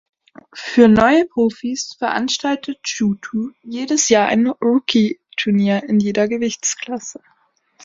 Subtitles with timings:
[0.55, 7.21] Für neue Profis veranstaltet Shooto jedes Jahr ein Rookie-Turnier in jeder Gewichtsklasse.